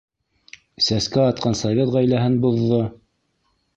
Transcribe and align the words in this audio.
Сәскә 0.85 1.27
атҡан 1.33 1.57
совет 1.61 1.93
ғаиләһен 1.97 2.39
боҙҙо? 2.47 2.81